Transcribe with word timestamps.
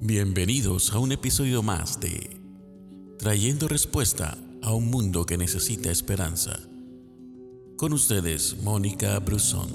Bienvenidos 0.00 0.92
a 0.92 1.00
un 1.00 1.10
episodio 1.10 1.60
más 1.60 1.98
de 1.98 2.40
Trayendo 3.18 3.66
Respuesta 3.66 4.38
a 4.62 4.72
un 4.72 4.92
Mundo 4.92 5.26
que 5.26 5.36
Necesita 5.36 5.90
Esperanza. 5.90 6.60
Con 7.76 7.92
ustedes, 7.92 8.62
Mónica 8.62 9.18
Brusón. 9.18 9.68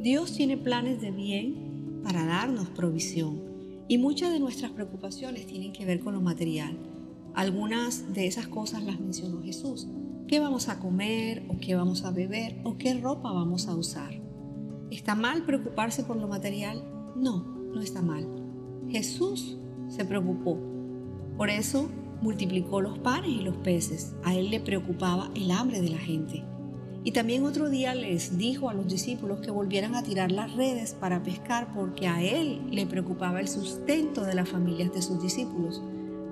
Dios 0.00 0.32
tiene 0.32 0.56
planes 0.56 1.00
de 1.00 1.12
bien 1.12 2.00
para 2.02 2.26
darnos 2.26 2.68
provisión 2.70 3.40
y 3.86 3.98
muchas 3.98 4.32
de 4.32 4.40
nuestras 4.40 4.72
preocupaciones 4.72 5.46
tienen 5.46 5.72
que 5.72 5.84
ver 5.84 6.00
con 6.00 6.14
lo 6.14 6.20
material. 6.20 6.76
Algunas 7.34 8.12
de 8.12 8.26
esas 8.26 8.48
cosas 8.48 8.82
las 8.82 8.98
mencionó 8.98 9.40
Jesús. 9.44 9.86
¿Qué 10.26 10.40
vamos 10.40 10.68
a 10.68 10.80
comer 10.80 11.44
o 11.48 11.60
qué 11.60 11.76
vamos 11.76 12.02
a 12.02 12.10
beber 12.10 12.60
o 12.64 12.78
qué 12.78 12.94
ropa 12.94 13.30
vamos 13.30 13.68
a 13.68 13.76
usar? 13.76 14.19
¿Está 14.90 15.14
mal 15.14 15.44
preocuparse 15.44 16.02
por 16.02 16.16
lo 16.16 16.26
material? 16.26 16.82
No, 17.14 17.44
no 17.72 17.80
está 17.80 18.02
mal. 18.02 18.26
Jesús 18.88 19.56
se 19.88 20.04
preocupó. 20.04 20.58
Por 21.36 21.48
eso 21.48 21.88
multiplicó 22.20 22.80
los 22.80 22.98
panes 22.98 23.30
y 23.30 23.42
los 23.42 23.56
peces. 23.58 24.14
A 24.24 24.34
él 24.34 24.50
le 24.50 24.58
preocupaba 24.58 25.30
el 25.36 25.52
hambre 25.52 25.80
de 25.80 25.90
la 25.90 25.98
gente. 25.98 26.44
Y 27.04 27.12
también 27.12 27.44
otro 27.44 27.70
día 27.70 27.94
les 27.94 28.36
dijo 28.36 28.68
a 28.68 28.74
los 28.74 28.88
discípulos 28.88 29.40
que 29.40 29.50
volvieran 29.50 29.94
a 29.94 30.02
tirar 30.02 30.32
las 30.32 30.54
redes 30.54 30.92
para 30.92 31.22
pescar 31.22 31.72
porque 31.72 32.08
a 32.08 32.22
él 32.22 32.60
le 32.70 32.84
preocupaba 32.84 33.40
el 33.40 33.48
sustento 33.48 34.22
de 34.24 34.34
las 34.34 34.48
familias 34.48 34.92
de 34.92 35.02
sus 35.02 35.22
discípulos. 35.22 35.80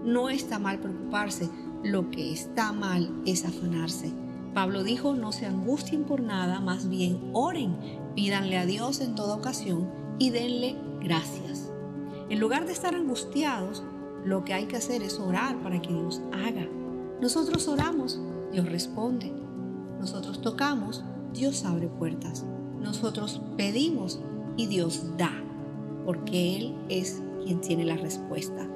No 0.04 0.28
está 0.28 0.58
mal 0.58 0.80
preocuparse, 0.80 1.48
lo 1.84 2.10
que 2.10 2.32
está 2.32 2.72
mal 2.72 3.22
es 3.24 3.44
afanarse. 3.44 4.12
Pablo 4.58 4.82
dijo, 4.82 5.14
no 5.14 5.30
se 5.30 5.46
angustien 5.46 6.02
por 6.02 6.20
nada, 6.20 6.58
más 6.58 6.88
bien 6.88 7.30
oren, 7.32 7.76
pídanle 8.16 8.58
a 8.58 8.66
Dios 8.66 9.00
en 9.00 9.14
toda 9.14 9.36
ocasión 9.36 9.88
y 10.18 10.30
denle 10.30 10.74
gracias. 11.00 11.70
En 12.28 12.41
lugar 12.41 12.66
de 12.66 12.72
estar 12.72 12.92
angustiados, 12.96 13.84
lo 14.24 14.44
que 14.44 14.55
hay 14.55 14.66
que 14.66 14.77
hacer 14.77 15.05
es 15.05 15.20
orar 15.20 15.62
para 15.62 15.80
que 15.80 15.92
Dios 15.92 16.20
haga. 16.33 16.66
Nosotros 17.20 17.68
oramos, 17.68 18.20
Dios 18.50 18.68
responde. 18.68 19.33
Nosotros 20.00 20.41
tocamos, 20.41 21.05
Dios 21.33 21.64
abre 21.64 21.86
puertas. 21.86 22.44
Nosotros 22.80 23.40
pedimos 23.56 24.18
y 24.56 24.66
Dios 24.66 25.05
da, 25.16 25.40
porque 26.05 26.56
Él 26.56 26.74
es 26.88 27.22
quien 27.44 27.61
tiene 27.61 27.84
la 27.84 27.96
respuesta. 27.96 28.68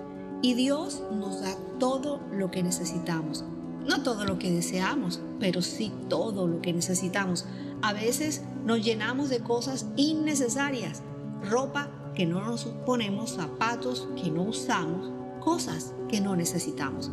Y 0.42 0.54
Dios 0.54 1.02
nos 1.10 1.40
da 1.40 1.56
todo 1.80 2.20
lo 2.30 2.52
que 2.52 2.62
necesitamos 2.62 3.44
no 3.86 4.02
todo 4.02 4.24
lo 4.24 4.38
que 4.38 4.50
deseamos, 4.50 5.20
pero 5.40 5.62
sí 5.62 5.92
todo 6.08 6.46
lo 6.46 6.60
que 6.60 6.72
necesitamos. 6.72 7.46
A 7.82 7.92
veces 7.92 8.42
nos 8.64 8.84
llenamos 8.84 9.28
de 9.28 9.40
cosas 9.40 9.86
innecesarias, 9.96 11.02
ropa 11.50 11.90
que 12.14 12.26
no 12.26 12.46
nos 12.46 12.64
ponemos, 12.86 13.32
zapatos 13.32 14.08
que 14.22 14.30
no 14.30 14.42
usamos, 14.42 15.10
cosas 15.40 15.94
que 16.08 16.20
no 16.20 16.36
necesitamos. 16.36 17.10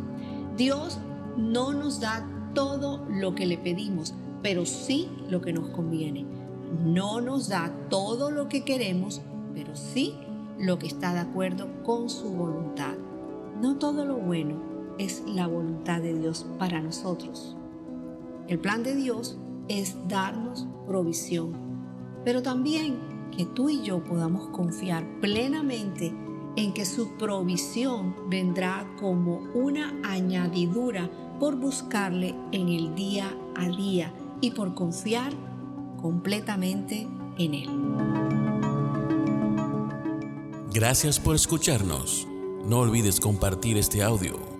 Dios 0.56 0.98
no 1.36 1.72
nos 1.72 2.00
da 2.00 2.26
todo 2.54 3.04
lo 3.08 3.34
que 3.34 3.46
le 3.46 3.58
pedimos, 3.58 4.14
pero 4.42 4.66
sí 4.66 5.08
lo 5.28 5.40
que 5.40 5.52
nos 5.52 5.70
conviene. 5.70 6.26
No 6.84 7.20
nos 7.20 7.48
da 7.48 7.72
todo 7.88 8.30
lo 8.30 8.48
que 8.48 8.64
queremos, 8.64 9.20
pero 9.54 9.74
sí 9.74 10.14
lo 10.58 10.78
que 10.78 10.86
está 10.86 11.14
de 11.14 11.20
acuerdo 11.20 11.68
con 11.82 12.08
su 12.10 12.30
voluntad. 12.30 12.94
No 13.60 13.76
todo 13.78 14.04
lo 14.04 14.16
bueno 14.16 14.70
es 14.98 15.22
la 15.26 15.46
voluntad 15.46 16.00
de 16.00 16.14
Dios 16.14 16.46
para 16.58 16.80
nosotros. 16.80 17.56
El 18.48 18.58
plan 18.58 18.82
de 18.82 18.94
Dios 18.96 19.38
es 19.68 19.96
darnos 20.08 20.66
provisión, 20.86 21.52
pero 22.24 22.42
también 22.42 22.96
que 23.36 23.46
tú 23.46 23.70
y 23.70 23.82
yo 23.82 24.02
podamos 24.02 24.48
confiar 24.48 25.06
plenamente 25.20 26.12
en 26.56 26.72
que 26.72 26.84
su 26.84 27.16
provisión 27.16 28.14
vendrá 28.28 28.86
como 28.98 29.38
una 29.54 29.94
añadidura 30.02 31.08
por 31.38 31.56
buscarle 31.56 32.34
en 32.52 32.68
el 32.68 32.94
día 32.94 33.32
a 33.56 33.68
día 33.68 34.12
y 34.40 34.50
por 34.50 34.74
confiar 34.74 35.32
completamente 36.02 37.06
en 37.38 37.54
Él. 37.54 37.70
Gracias 40.72 41.18
por 41.18 41.34
escucharnos. 41.34 42.26
No 42.66 42.80
olvides 42.80 43.20
compartir 43.20 43.76
este 43.76 44.02
audio 44.02 44.59